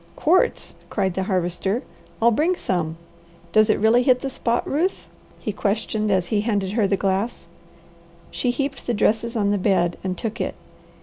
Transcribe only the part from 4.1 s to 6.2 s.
the spot, Ruth?" he questioned